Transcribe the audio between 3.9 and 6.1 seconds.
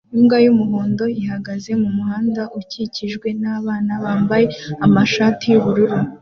bambaye amashati yubururu